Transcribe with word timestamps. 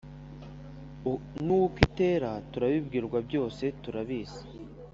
n’uko 1.45 1.75
itera 1.87 2.31
turabibwirwa 2.51 3.17
byose 3.27 3.63
turabizi 3.81 4.41